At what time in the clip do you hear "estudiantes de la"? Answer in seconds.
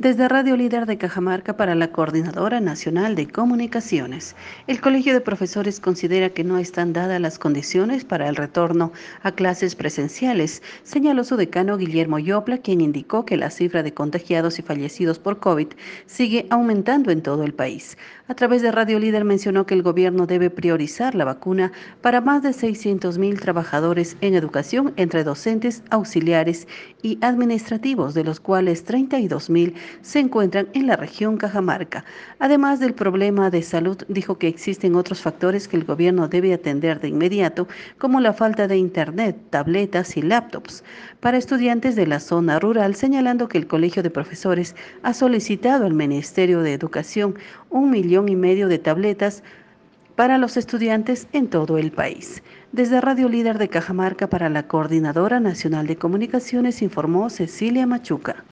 41.38-42.20